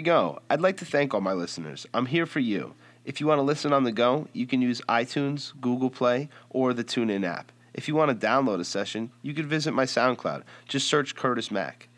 [0.00, 0.38] we go.
[0.48, 1.86] I'd like to thank all my listeners.
[1.92, 2.72] I'm here for you.
[3.04, 6.72] If you want to listen on the go, you can use iTunes, Google Play, or
[6.72, 7.52] the TuneIn app.
[7.74, 10.44] If you want to download a session, you can visit my SoundCloud.
[10.66, 11.90] Just search Curtis Mack.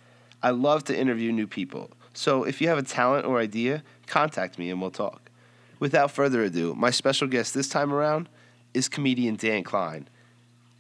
[0.43, 4.59] I love to interview new people, so if you have a talent or idea, contact
[4.59, 5.31] me and we'll talk.
[5.79, 8.29] Without further ado, my special guest this time around
[8.75, 10.09] is comedian Dan Klein.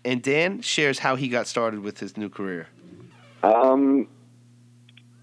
[0.04, 2.66] And Dan shares how he got started with his new career.
[3.44, 4.08] Um,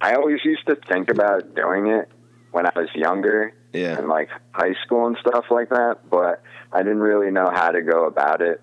[0.02, 2.10] I always used to think about doing it
[2.52, 4.00] when I was younger, Yeah.
[4.00, 7.82] in like high school and stuff like that, but I didn't really know how to
[7.82, 8.62] go about it.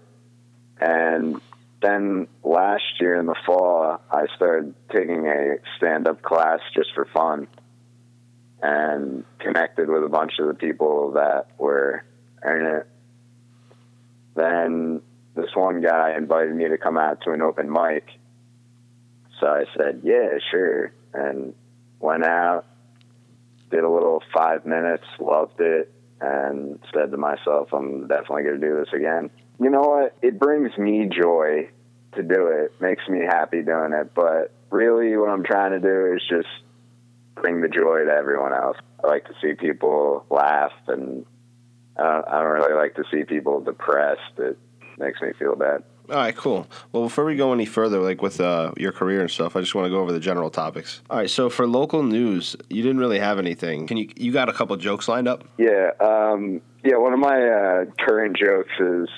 [0.81, 1.41] And
[1.83, 7.49] then last year in the fall, I started taking a stand-up class just for fun,
[8.63, 12.03] and connected with a bunch of the people that were
[12.45, 12.87] in it.
[14.35, 15.03] Then
[15.35, 18.09] this one guy invited me to come out to an open mic.
[19.39, 20.93] So I said, yeah, sure.
[21.17, 21.55] And
[21.99, 22.67] went out,
[23.71, 28.67] did a little five minutes, loved it, and said to myself, I'm definitely going to
[28.67, 29.31] do this again.
[29.59, 30.15] You know what?
[30.23, 31.71] It brings me joy
[32.15, 34.15] to do it, makes me happy doing it.
[34.15, 36.49] But really, what I'm trying to do is just
[37.35, 38.77] bring the joy to everyone else.
[39.03, 41.25] I like to see people laugh, and
[41.99, 44.39] uh, I don't really like to see people depressed.
[44.39, 44.59] It
[44.99, 45.83] makes me feel bad.
[46.09, 46.67] All right, cool.
[46.93, 49.75] Well, before we go any further, like with uh, your career and stuff, I just
[49.75, 51.01] want to go over the general topics.
[51.11, 53.87] All right, so for local news, you didn't really have anything.
[53.87, 54.09] Can you?
[54.17, 55.45] You got a couple jokes lined up?
[55.59, 56.97] Yeah, um, yeah.
[56.97, 59.09] One of my uh, current jokes is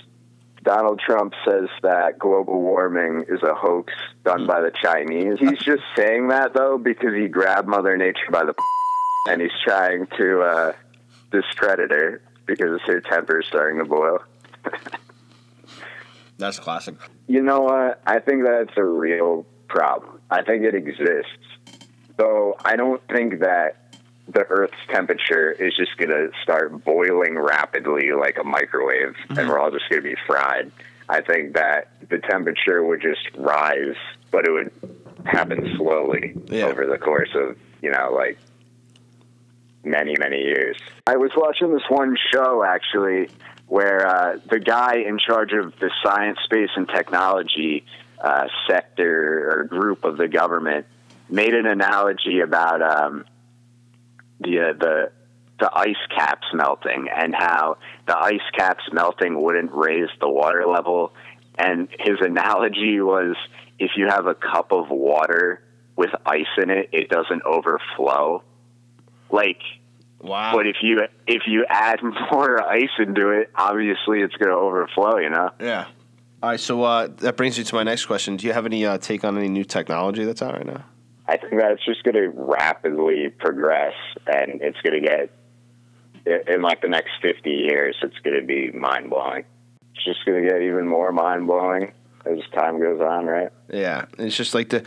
[0.63, 3.93] Donald Trump says that global warming is a hoax
[4.25, 5.39] done by the Chinese.
[5.39, 8.55] He's just saying that though because he grabbed Mother Nature by the
[9.29, 10.73] and he's trying to uh,
[11.31, 14.21] discredit her because her temper is starting to boil.
[16.39, 16.95] That's classic.
[17.27, 18.01] You know what?
[18.07, 20.21] I think that's a real problem.
[20.31, 21.33] I think it exists.
[22.17, 23.95] Though I don't think that
[24.29, 29.49] the Earth's temperature is just going to start boiling rapidly like a microwave and mm-hmm.
[29.49, 30.71] we're all just going to be fried.
[31.09, 33.97] I think that the temperature would just rise,
[34.31, 34.71] but it would
[35.25, 36.65] happen slowly Yeah.
[36.65, 38.39] over the course of, you know, like
[39.85, 40.77] many, many years.
[41.07, 43.31] I was watching this one show actually
[43.69, 47.85] where uh, the guy in charge of the science, space, and technology
[48.21, 50.87] uh, sector or group of the government
[51.29, 53.25] made an analogy about um,
[54.41, 55.13] the uh, the
[55.61, 61.13] the ice caps melting and how the ice caps melting wouldn't raise the water level.
[61.59, 63.37] And his analogy was
[63.79, 65.61] if you have a cup of water
[65.97, 68.43] with ice in it, it doesn't overflow.
[69.31, 69.61] Like
[70.21, 70.53] Wow.
[70.53, 72.01] but if you if you add
[72.33, 75.19] more ice into it, obviously it's going to overflow.
[75.19, 75.51] You know.
[75.61, 75.87] yeah.
[76.41, 78.37] All right, so uh, that brings me to my next question.
[78.37, 80.85] Do you have any uh, take on any new technology that's out right now?
[81.27, 83.95] I think that it's just going to rapidly progress,
[84.27, 87.97] and it's going to get in, like the next fifty years.
[88.03, 89.45] It's going to be mind blowing.
[89.95, 91.93] It's just going to get even more mind blowing
[92.25, 93.51] as time goes on, right?
[93.73, 94.85] Yeah, it's just like the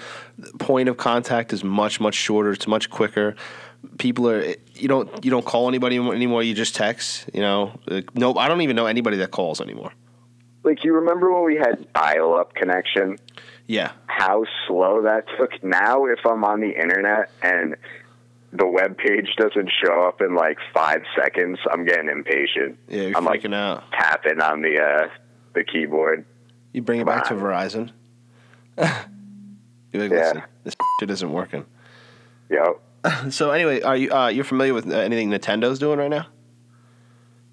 [0.58, 2.52] point of contact is much much shorter.
[2.52, 3.36] It's much quicker.
[3.98, 6.44] People are you don't you don't call anybody anymore.
[6.44, 7.30] You just text.
[7.34, 9.92] You know, like, no, I don't even know anybody that calls anymore.
[10.64, 13.18] Like you remember when we had dial-up connection?
[13.68, 15.64] Yeah, how slow that took.
[15.64, 17.76] Now, if I'm on the internet and
[18.54, 22.78] the web page doesn't show up in like five seconds, I'm getting impatient.
[22.90, 23.84] yeah, you're I'm like freaking out.
[23.92, 25.08] tapping on the uh,
[25.54, 26.26] the keyboard.
[26.74, 27.92] You bring it back to Verizon.
[28.78, 30.46] You're like, Yeah.
[30.64, 31.66] this shit isn't working.
[32.50, 32.80] Yo,
[33.32, 36.28] So anyway, are you uh, you're familiar with uh, anything Nintendo's doing right now?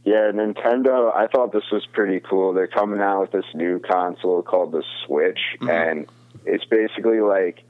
[0.08, 1.14] yeah, Nintendo.
[1.14, 2.54] I thought this was pretty cool.
[2.54, 6.06] They're coming out with this new console called the Switch, and
[6.46, 7.62] it's basically like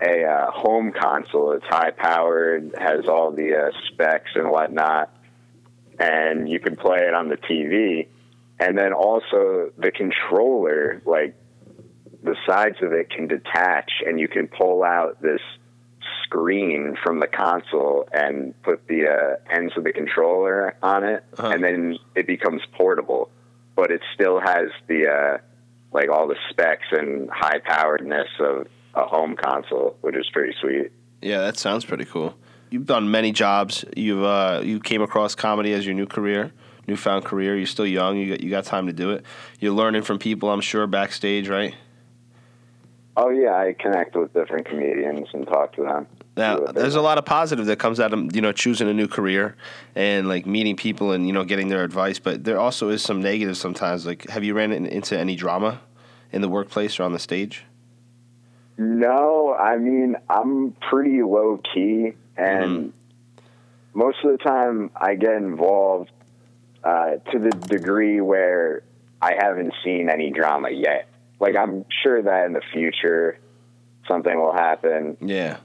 [0.00, 1.52] a uh, home console.
[1.52, 5.14] It's high powered, has all the uh, specs and whatnot,
[5.98, 8.08] and you can play it on the TV.
[8.58, 11.34] And then also the controller, like
[12.22, 15.42] the sides of it can detach, and you can pull out this
[16.32, 21.48] screen from the console and put the uh, ends of the controller on it, Uh-huh.
[21.50, 23.30] and then it becomes portable.
[23.76, 25.38] But it still has the uh,
[25.92, 30.90] like all the specs and high poweredness of a home console, which is pretty sweet.
[31.20, 32.34] Yeah, that sounds pretty cool.
[32.70, 33.84] You've done many jobs.
[33.96, 36.52] You've uh, you came across comedy as your new career,
[36.86, 37.56] newfound career.
[37.56, 38.16] You're still young.
[38.18, 39.24] You got you got time to do it.
[39.60, 41.74] You're learning from people, I'm sure, backstage, right?
[43.16, 46.06] Oh yeah, I connect with different comedians and talk to them.
[46.36, 48.52] Now, See what they there's a lot of positive that comes out of you know
[48.52, 49.54] choosing a new career
[49.94, 52.18] and like meeting people and you know getting their advice.
[52.18, 54.06] But there also is some negative sometimes.
[54.06, 55.80] Like, have you ran in- into any drama
[56.32, 57.64] in the workplace or on the stage?
[58.78, 62.92] No, I mean I'm pretty low key, and
[63.94, 66.10] most of the time I get involved
[66.82, 68.82] uh, to the degree where
[69.20, 71.08] I haven't seen any drama yet.
[71.38, 73.38] Like I'm sure that in the future
[74.08, 75.58] something will happen, Yeah.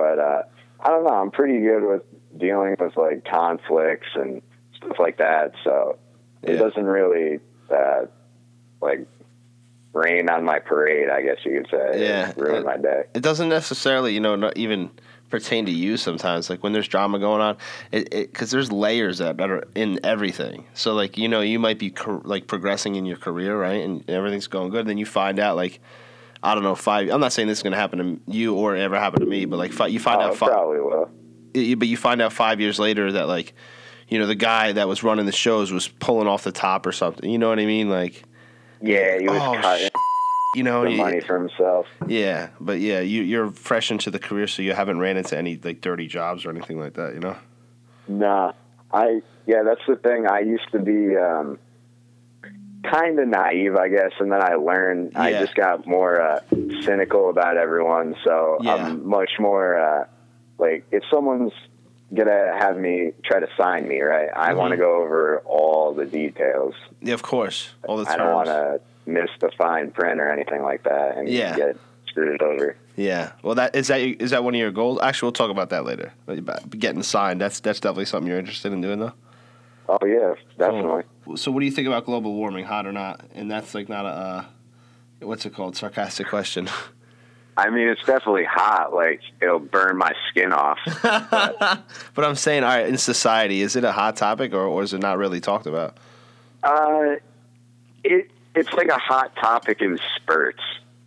[0.00, 0.42] But uh,
[0.80, 1.10] I don't know.
[1.10, 2.02] I'm pretty good with
[2.38, 4.40] dealing with like conflicts and
[4.76, 5.98] stuff like that, so
[6.42, 6.58] it Yeah.
[6.60, 8.06] doesn't really uh,
[8.80, 9.06] like
[9.92, 11.08] rain on my parade.
[11.10, 12.02] I guess you could say.
[12.06, 12.32] Yeah.
[12.36, 13.04] ruin my day.
[13.14, 14.90] It doesn't necessarily, you know, not even
[15.28, 16.48] pertain to you sometimes.
[16.50, 17.56] Like when there's drama going on,
[17.92, 20.64] it because there's layers that are in everything.
[20.74, 24.08] So like you know, you might be cor- like progressing in your career, right, and
[24.08, 24.86] everything's going good.
[24.86, 25.80] Then you find out like.
[26.42, 26.74] I don't know.
[26.74, 27.10] Five.
[27.10, 29.44] I'm not saying this is going to happen to you or ever happen to me,
[29.44, 30.50] but like you find Oh, out five.
[30.50, 31.10] probably will.
[31.54, 33.52] it- but you find out five years later that like
[34.08, 36.92] you know the guy that was running the shows was pulling off the top or
[36.92, 38.24] something you know what i mean like
[38.82, 39.90] Yeah, he was Oh, cutting
[40.56, 41.86] you know the you- money for himself.
[42.08, 45.58] yeah but yeah you, you're fresh into the career so you haven't ran into any
[45.62, 47.36] like dirty jobs or anything like that you know
[48.08, 48.52] Nah,
[48.92, 50.26] I yeah, that's the thing.
[50.26, 51.58] I used to be um,
[52.82, 55.12] kind of naive, I guess, and then I learned.
[55.16, 56.40] I just got more uh,
[56.82, 58.74] cynical about everyone, so Yeah.
[58.74, 60.04] I'm much more uh,
[60.58, 61.52] like if someone's
[62.14, 64.28] gonna have me try to sign me, right?
[64.34, 64.56] I Mhm.
[64.56, 66.74] want to go over all the details.
[67.00, 68.14] yeah of course all the time.
[68.14, 71.56] I don't want to miss the fine print or anything like that and Yeah.
[71.56, 71.76] get
[72.08, 72.76] screwed over.
[72.96, 75.70] yeah well that is that is that one of your goals actually we'll talk about
[75.70, 76.12] that later
[76.78, 79.12] getting signed that's that's definitely something you're interested in doing though
[79.92, 81.02] Oh yeah, definitely.
[81.36, 84.06] so what do you think about global warming hot or not and that's like not
[84.06, 84.44] a uh,
[85.20, 86.68] what's it called sarcastic question
[87.56, 88.94] I mean, it's definitely hot.
[88.94, 90.78] Like it'll burn my skin off.
[91.02, 94.94] but I'm saying, all right, in society, is it a hot topic or, or is
[94.94, 95.98] it not really talked about?
[96.62, 97.16] Uh,
[98.02, 100.62] it it's like a hot topic in spurts.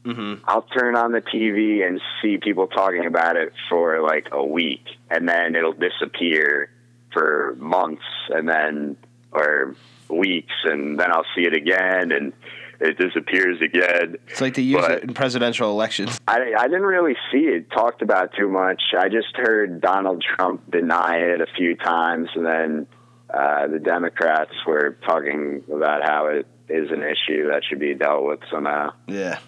[0.06, 0.44] Mm-hmm.
[0.46, 4.86] I'll turn on the TV and see people talking about it for like a week,
[5.10, 6.70] and then it'll disappear
[7.14, 8.98] for months, and then
[9.32, 9.76] or
[10.10, 12.34] weeks, and then I'll see it again, and
[12.80, 14.18] it disappears again.
[14.28, 16.20] It's like they use But- it in presidential elections.
[16.28, 18.82] I, I didn't really see it talked about too much.
[18.98, 22.88] I just heard Donald Trump deny it a few times, and then
[23.34, 28.24] uh, the Democrats were talking about how it is an issue that should be dealt
[28.26, 28.92] with somehow.
[29.08, 29.40] Yeah.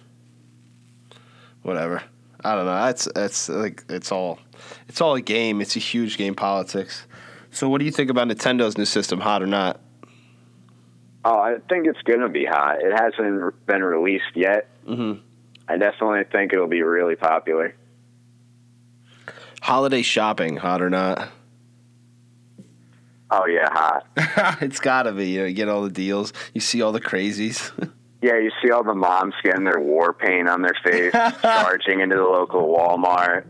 [1.61, 2.01] Whatever.
[2.43, 2.75] I don't know.
[2.75, 4.39] That's that's like it's all
[4.87, 5.61] it's all a game.
[5.61, 7.07] It's a huge game politics.
[7.55, 9.79] So what do you think about Nintendo's new system, hot or not?
[11.23, 12.81] Oh, I think it's going to be hot.
[12.81, 14.67] It hasn't been released yet.
[14.85, 15.21] Mm-hmm.
[15.65, 17.73] I definitely think it'll be really popular.
[19.61, 21.29] Holiday shopping, hot or not?
[23.31, 24.05] Oh yeah, hot.
[24.61, 25.29] it's gotta be.
[25.31, 26.33] You know, you get all the deals.
[26.53, 27.71] You see all the crazies.
[28.21, 31.11] Yeah, you see all the moms getting their war paint on their face,
[31.43, 33.45] charging into the local Walmart,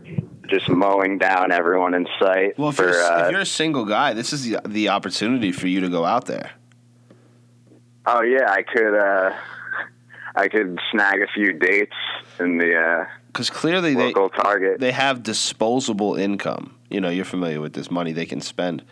[0.48, 2.58] just mowing down everyone in sight.
[2.58, 5.52] well, if, for, you're, uh, if you're a single guy, this is the, the opportunity
[5.52, 6.52] for you to go out there.
[8.06, 8.94] Oh yeah, I could.
[8.94, 9.32] uh
[10.38, 11.94] I could snag a few dates
[12.38, 14.78] in the uh, Because clearly they local Target.
[14.80, 16.74] they have disposable income.
[16.90, 18.84] You know, you're familiar with this money they can spend.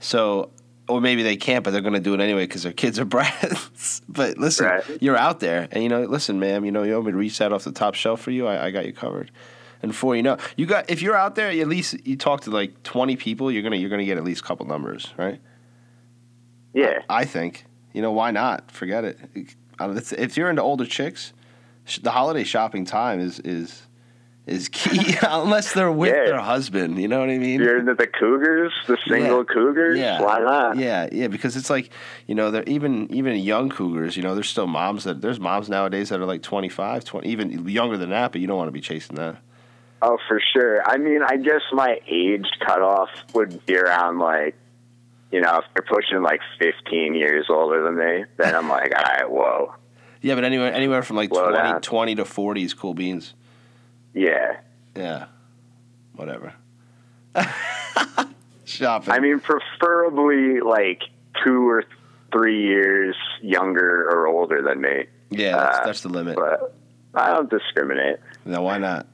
[0.00, 0.48] So,
[0.88, 3.04] or maybe they can't, but they're going to do it anyway because their kids are
[3.16, 4.00] brats.
[4.08, 4.84] but listen, Right.
[5.02, 7.36] you're out there, and you know, listen, ma'am, you know, you want me to reach
[7.38, 8.46] that off the top shelf for you?
[8.46, 9.30] I, I got you covered.
[9.82, 12.50] And before you know, you got if you're out there, at least you talk to
[12.50, 15.40] like 20 people, you're gonna you're gonna get at least a couple numbers, right?
[16.72, 17.64] yeah, I think.
[17.92, 18.70] You know, why not?
[18.70, 19.18] Forget it.
[19.80, 21.32] Uh, it's- If you're into older chicks,
[21.84, 23.82] sh- the holiday shopping time is is
[24.46, 26.26] is key, unless they're with Yeah.
[26.26, 26.98] their husband.
[27.00, 27.60] You know what I mean?
[27.60, 29.44] you're into the Cougars, the single Yeah.
[29.54, 29.98] Cougars.
[29.98, 30.20] Yeah.
[30.22, 30.76] Why not?
[30.76, 31.90] Yeah, yeah, because it's like
[32.26, 34.16] you know, they're even even young cougars.
[34.16, 37.66] You know, there's still moms that there's moms nowadays that are like 25, 20, even
[37.68, 39.36] younger than that, but you don't want to be chasing that.
[40.02, 40.82] Oh, for sure.
[40.88, 44.54] I mean, I guess my age cutoff would be around like,
[45.32, 49.02] you know, if they're pushing like 15 years older than me, then I'm like, all
[49.02, 49.74] right, whoa,
[50.20, 53.34] Yeah, but anywhere anywhere from like Slow 20, 20 to forty is cool beans.
[54.14, 54.58] yeah.
[54.94, 55.26] Yeah,
[56.14, 56.54] whatever.
[58.64, 59.12] Shopping.
[59.12, 61.02] I mean, preferably like
[61.44, 61.84] two or
[62.32, 66.36] three years younger or older than me, yeah, that's, uh, that's the limit.
[66.36, 66.74] but
[67.14, 68.18] I don't discriminate.
[68.44, 69.06] No, why not?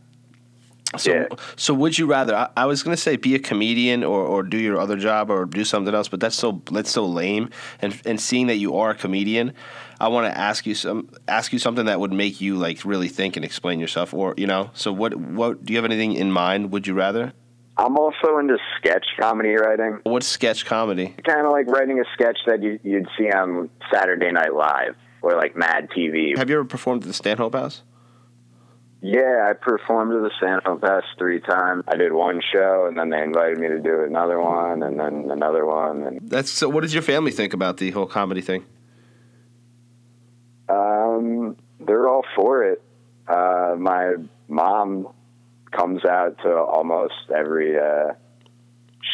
[0.98, 1.26] So, Yeah.
[1.56, 2.34] so would you rather?
[2.34, 5.44] I, I was gonna say be a comedian or, or do your other job or
[5.46, 7.50] do something else, but that's so that's so lame.
[7.80, 9.54] And and seeing that you are a comedian,
[10.00, 13.08] I want to ask you some ask you something that would make you like really
[13.08, 14.70] think and explain yourself, or you know.
[14.74, 16.72] So what what do you have anything in mind?
[16.72, 17.32] Would you rather?
[17.78, 20.00] I'm also into sketch comedy writing.
[20.04, 21.14] What's sketch comedy?
[21.26, 25.36] Kind of like writing a sketch that you, you'd see on Saturday Night Live or
[25.36, 26.36] like Mad TV.
[26.36, 27.82] Have you ever performed at the Stanhope House?
[29.04, 31.82] Yeah, I performed at the Santa Fest three times.
[31.88, 35.28] I did one show, and then they invited me to do another one, and then
[35.28, 36.04] another one.
[36.04, 36.68] And That's so.
[36.68, 38.64] What does your family think about the whole comedy thing?
[40.68, 42.82] um, they're all for it.
[43.28, 44.14] Uh, my
[44.48, 45.08] mom
[45.70, 48.12] comes out to almost every uh,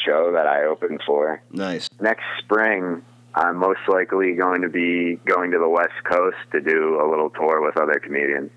[0.05, 1.43] show that I open for.
[1.51, 1.89] Nice.
[2.01, 3.03] Next spring,
[3.35, 7.31] I'm most likely going to be going to the West Coast to do a little
[7.31, 8.51] tour with other comedians.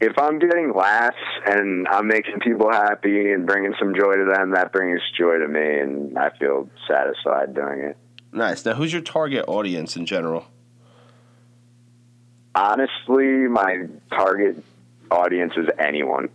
[0.00, 4.52] If I'm getting laughs and I'm making people happy and bringing some joy to them,
[4.52, 7.96] that brings joy to me, and I feel satisfied doing it.
[8.32, 8.64] Nice.
[8.64, 10.46] Now, who's your target audience in general?
[12.54, 14.62] Honestly, my target
[15.10, 16.28] audience is anyone.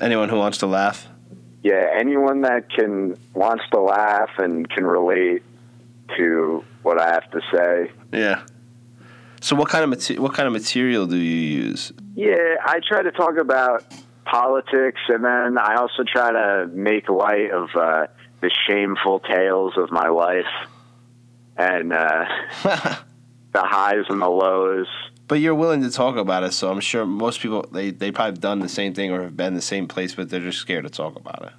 [0.00, 1.06] Anyone who wants to laugh.
[1.62, 5.42] Yeah, anyone that can wants to laugh and can relate
[6.16, 7.92] to what I have to say.
[8.12, 8.42] Yeah.
[9.40, 11.92] So, what kind of mate- what kind of material do you use?
[12.14, 13.84] Yeah, I try to talk about
[14.24, 18.06] politics, and then I also try to make light of uh,
[18.40, 20.44] the shameful tales of my life
[21.56, 22.24] and uh,
[22.62, 24.86] the highs and the lows.
[25.26, 28.40] But you're willing to talk about it, so I'm sure most people they they probably
[28.40, 30.84] done the same thing or have been in the same place, but they're just scared
[30.84, 31.52] to talk about it.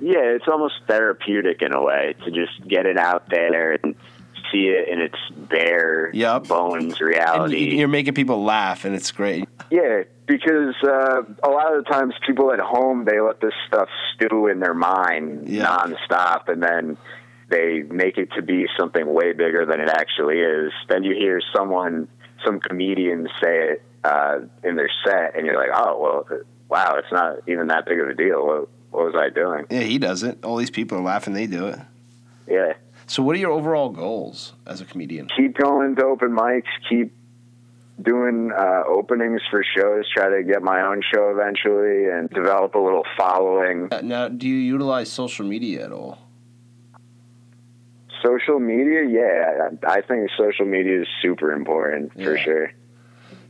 [0.00, 3.94] Yeah, it's almost therapeutic in a way to just get it out there and
[4.52, 5.16] see it in its
[5.48, 6.48] bare Yep.
[6.48, 7.76] bones And reality.
[7.76, 9.48] you're making people laugh, and it's great.
[9.70, 13.88] Yeah, because uh, a lot of the times people at home they let this stuff
[14.14, 15.66] stew in their mind Yeah.
[15.66, 16.96] nonstop, and then
[17.48, 20.72] they make it to be something way bigger than it actually is.
[20.88, 22.06] Then you hear someone,
[22.44, 27.10] some comedian, say it uh, in their set, and you're like, oh well, wow, it's
[27.12, 28.46] not even that big of a deal.
[28.46, 29.66] What, what was I doing?
[29.70, 30.44] Yeah, he does it.
[30.44, 31.34] All these people are laughing.
[31.34, 31.78] They do it.
[32.48, 32.72] Yeah,
[33.10, 35.26] So, what are your overall goals as a comedian?
[35.36, 37.12] keep going to open mics, keep
[38.00, 42.78] doing uh, openings for shows, try to get my own show eventually, and develop a
[42.78, 43.88] little following.
[43.90, 46.18] Uh, Now, do you utilize social media at all?
[48.24, 52.70] Social media, yeah, I think social media is super important for sure.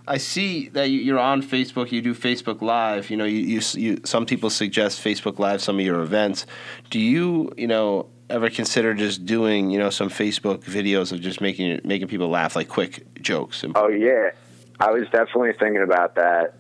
[0.09, 1.93] I see that you- you're on Facebook.
[1.93, 3.11] You do Facebook Live.
[3.11, 6.47] You know, you, you, you some people suggest Facebook Live some of your events.
[6.89, 11.41] Do you, you know, ever consider just doing, you know, some Facebook videos of just
[11.41, 13.65] making making people laugh, like quick jokes?
[13.65, 14.31] And, Oh yeah,
[14.79, 16.55] I was definitely thinking about that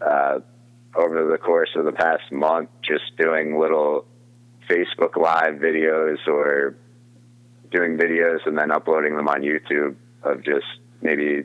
[0.00, 0.40] uh,
[0.94, 4.06] over the course of the past month, just doing little
[4.68, 6.76] Facebook Live videos or
[7.70, 10.66] doing videos and then uploading them on YouTube of just
[11.02, 11.44] maybe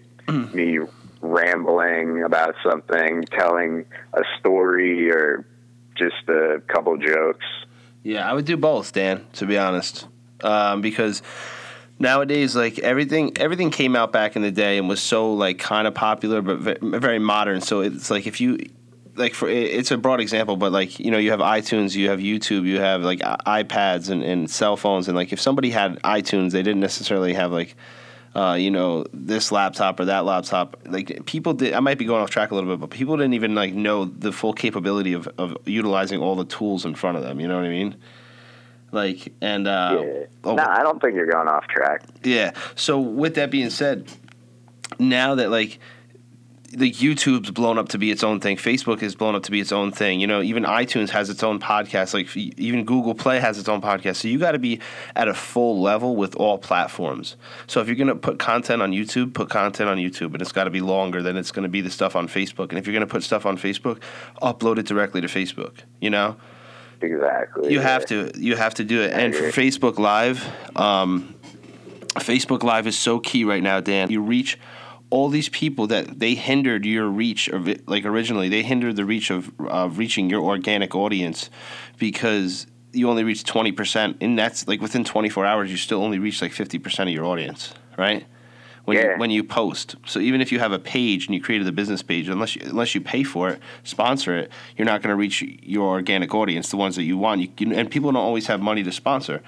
[0.53, 0.79] me
[1.21, 5.45] rambling about something, telling a story, or
[5.97, 7.45] just a couple jokes.
[8.03, 9.25] Yeah, I would do both, Dan.
[9.33, 10.07] To be honest,
[10.43, 11.21] um, because
[11.99, 15.87] nowadays, like everything, everything came out back in the day and was so like kind
[15.87, 17.61] of popular, but very modern.
[17.61, 18.57] So it's like if you
[19.15, 22.19] like for it's a broad example, but like you know you have iTunes, you have
[22.19, 26.51] YouTube, you have like iPads and, and cell phones, and like if somebody had iTunes,
[26.51, 27.75] they didn't necessarily have like.
[28.35, 32.21] Uh, you know this laptop or that laptop like people did i might be going
[32.21, 35.27] off track a little bit but people didn't even like know the full capability of,
[35.39, 37.95] of utilizing all the tools in front of them you know what i mean
[38.91, 40.25] like and uh yeah.
[40.43, 42.03] oh, No, I don't think you're going off track.
[42.23, 42.51] yeah.
[42.75, 44.07] So with that being said,
[44.99, 45.79] now that like
[46.77, 49.59] like YouTube's blown up to be its own thing, Facebook is blown up to be
[49.59, 50.19] its own thing.
[50.19, 52.13] You know, even iTunes has its own podcast.
[52.13, 54.17] Like even Google Play has its own podcast.
[54.17, 54.79] So you got to be
[55.15, 57.35] at a full level with all platforms.
[57.67, 60.65] So if you're gonna put content on YouTube, put content on YouTube, and it's got
[60.65, 62.69] to be longer than it's gonna be the stuff on Facebook.
[62.69, 64.01] And if you're gonna put stuff on Facebook,
[64.41, 65.79] upload it directly to Facebook.
[66.01, 66.37] You know
[67.01, 67.71] Exactly.
[67.71, 70.45] you have to you have to do it and for facebook live
[70.75, 71.33] um,
[72.15, 74.59] facebook live is so key right now dan you reach
[75.09, 79.05] all these people that they hindered your reach of it, like originally they hindered the
[79.05, 81.49] reach of of reaching your organic audience
[81.97, 86.41] because you only reach 20% and that's like within 24 hours you still only reach
[86.41, 88.25] like 50% of your audience right?
[88.85, 89.97] When you, when you post.
[90.07, 92.63] So even if you have a page and you created a business page unless you,
[92.65, 96.69] unless you pay for it sponsor it you're not going to reach your organic audience
[96.69, 97.41] the ones that you want.
[97.41, 99.43] You and people don't always have money to sponsor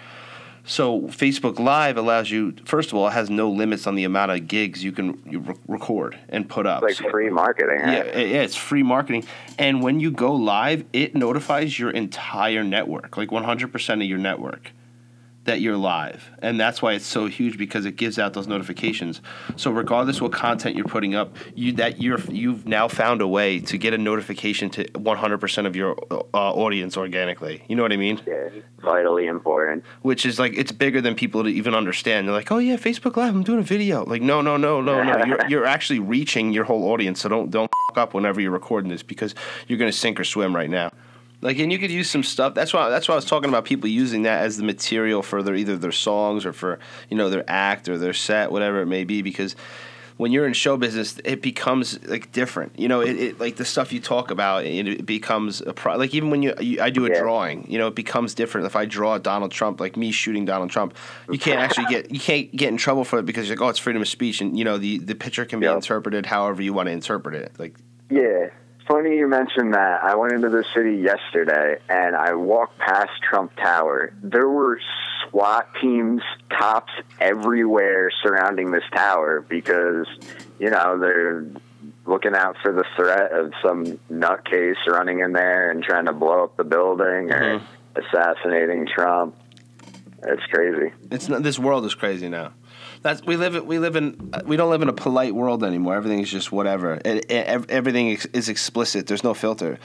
[0.66, 2.54] so Facebook Live allows you.
[2.66, 5.40] First of all, it has no limits on the amount of gigs you can you
[5.40, 6.82] re- record and put up.
[6.84, 7.80] like So- free marketing.
[7.80, 8.06] yeah, Right?
[8.16, 9.26] it- yeah, it's free marketing.
[9.58, 14.72] And when you go live, it notifies your entire network, like 100% of your network.
[15.46, 16.30] That you're live.
[16.40, 19.22] And that's why it's so huge because it gives out those notifications.
[19.56, 23.60] So regardless what content you're putting up you that you're you've now found a way
[23.62, 27.64] to get a notification to 100% of your uh, audience organically.
[27.68, 28.22] You know what i mean?
[28.28, 29.84] Yeah, vitally important.
[30.04, 32.28] which is like it's bigger than people to even understand.
[32.28, 34.06] They're like oh yeah facebook live i'm doing a video.
[34.06, 35.26] Like no no no no no.
[35.26, 37.22] You're, you're actually reaching your whole audience.
[37.22, 39.36] So don't don't f- up whenever you're recording this because
[39.68, 40.92] you're going to sink or swim right now
[41.42, 42.54] like, and you could use some stuff.
[42.54, 42.90] That's why.
[42.90, 45.78] That's why I was talking about people using that as the material for their either
[45.78, 46.80] their songs or for
[47.10, 49.22] you know their act or their set, whatever it may be.
[49.22, 49.56] Because
[50.18, 52.78] when you're in show business, it becomes like different.
[52.78, 55.96] You know, it, it like the stuff you talk about, it, it becomes a pro.
[55.98, 57.22] Like even when you, you I do a Yeah.
[57.22, 58.68] drawing, you know, it becomes different.
[58.68, 60.96] If I draw Donald Trump, like me shooting Donald Trump,
[61.32, 63.70] you can't actually get you can't get in trouble for it because you're like, oh,
[63.70, 66.74] it's freedom of speech, and you know the the picture can be interpreted however you
[66.74, 67.54] want to interpret it.
[67.58, 67.78] Like,
[68.12, 68.50] Yeah.
[68.88, 70.04] Funny you mentioned that.
[70.04, 74.12] I went into the city yesterday and I walked past Trump Tower.
[74.22, 74.80] There were
[75.30, 80.08] SWAT teams, cops everywhere surrounding this tower because,
[80.60, 81.46] you know, they're
[82.06, 86.44] looking out for the threat of some nutcase running in there and trying to blow
[86.44, 87.62] up the building or Mhm.
[87.96, 89.36] assassinating Trump.
[90.24, 90.92] It's crazy.
[91.12, 92.52] It's not, this world is crazy now.
[93.02, 95.96] That's we live we live in uh, we don't live in a polite world anymore.
[95.96, 97.02] Everything is just whatever.
[97.04, 99.08] It, it, everything is, explicit.
[99.08, 99.80] There's no filter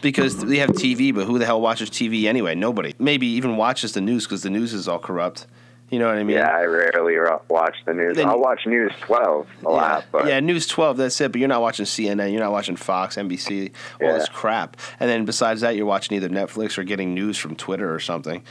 [0.00, 2.54] because we have TV, but who the hell watches TV anyway?
[2.54, 2.94] Nobody.
[2.98, 5.46] Maybe even watches the news because the news is all corrupt.
[5.90, 6.38] You know what I mean?
[6.38, 7.18] Yeah, I rarely
[7.50, 8.16] watch the news.
[8.16, 11.30] Then- I'll watch News 12 a lot, but yeah, News 12, that's it.
[11.30, 14.14] But you're not watching CNN, you're not watching Fox, NBC, all Yeah.
[14.14, 14.78] this crap.
[14.98, 18.42] And then besides that, you're watching either Netflix or getting news from Twitter or something.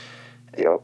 [0.56, 0.82] yep.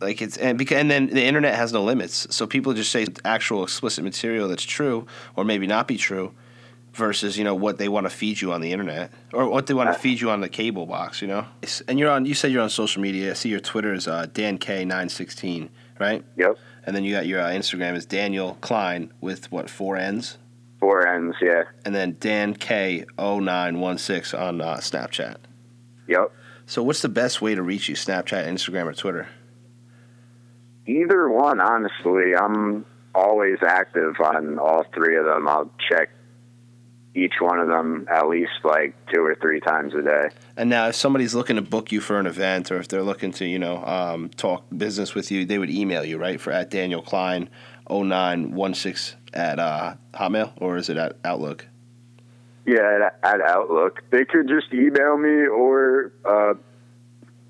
[0.00, 2.26] Like it's and because and then the internet has no limits.
[2.34, 6.34] So people just say actual explicit material that's true or maybe not be true
[6.94, 9.74] versus you know what they want to feed you on the internet or what they
[9.74, 11.46] want to feed you on the cable box you know?
[11.88, 13.30] And you're on you said you're on social media.
[13.30, 15.68] I see your twitter is uh, dan k916
[16.00, 16.24] right?
[16.36, 16.58] Yep.
[16.84, 20.38] and then you got your uh, instagram is daniel klein with what four n's?
[20.80, 21.62] Four ends, yeah.
[21.84, 25.36] and then dan k0916 on uh, snapchat.
[26.06, 26.32] Yep.
[26.66, 29.28] so what's the best way to reach you snapchat instagram or twitter
[30.86, 32.34] Either one, honestly.
[32.36, 35.48] I'm always active on all three of them.
[35.48, 36.10] I'll check
[37.14, 40.28] each one of them at least like two or three times a day.
[40.56, 43.30] And now, if somebody's looking to book you for an event, or if they're looking
[43.32, 46.40] to, you know, um, talk business with you, they would email you, right?
[46.40, 47.48] For at Daniel Klein
[47.88, 51.66] 0916 at uh, Hotmail, or is it at Outlook?
[52.66, 54.02] Yeah, at, at Outlook.
[54.10, 56.54] They could just email me or uh,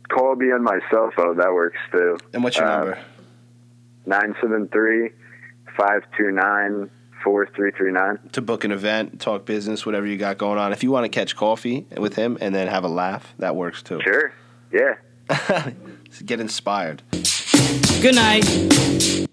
[0.09, 1.39] call me on my cell phone.
[1.39, 2.19] That works too.
[2.33, 2.99] And what's your Uh, number?
[4.07, 5.11] 973
[5.77, 6.91] 529
[7.25, 8.31] 4339.
[8.33, 10.73] To book an event, talk business, whatever you got going on.
[10.73, 13.83] If you want to catch coffee with him and then have a laugh, that works
[13.83, 14.01] too.
[14.03, 14.33] Sure.
[14.73, 14.97] Yeah.
[16.25, 17.03] Get inspired.
[18.03, 19.27] Good night.